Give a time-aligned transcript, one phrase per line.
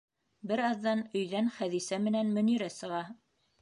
[0.51, 3.09] Бер аҙҙан өйҙән Хәҙисә менән Мөнирә сыға.